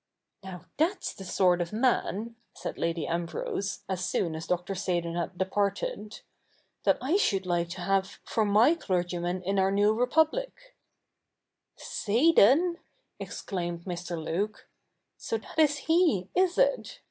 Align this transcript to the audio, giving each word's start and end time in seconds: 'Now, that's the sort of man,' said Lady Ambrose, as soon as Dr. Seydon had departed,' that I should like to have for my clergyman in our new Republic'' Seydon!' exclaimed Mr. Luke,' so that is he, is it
'Now, 0.43 0.65
that's 0.77 1.13
the 1.13 1.23
sort 1.25 1.61
of 1.61 1.71
man,' 1.71 2.35
said 2.55 2.79
Lady 2.79 3.05
Ambrose, 3.05 3.81
as 3.87 4.03
soon 4.03 4.33
as 4.33 4.47
Dr. 4.47 4.73
Seydon 4.73 5.13
had 5.13 5.37
departed,' 5.37 6.21
that 6.85 6.97
I 6.99 7.17
should 7.17 7.45
like 7.45 7.69
to 7.69 7.81
have 7.81 8.19
for 8.25 8.43
my 8.43 8.73
clergyman 8.73 9.43
in 9.43 9.59
our 9.59 9.69
new 9.69 9.93
Republic'' 9.93 10.75
Seydon!' 11.95 12.79
exclaimed 13.19 13.85
Mr. 13.85 14.17
Luke,' 14.17 14.67
so 15.19 15.37
that 15.37 15.59
is 15.59 15.77
he, 15.85 16.31
is 16.33 16.57
it 16.57 16.99